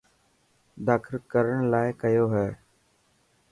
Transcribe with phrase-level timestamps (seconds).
[0.87, 2.49] داخل ڪرڻ لاءِ ڪيو هي.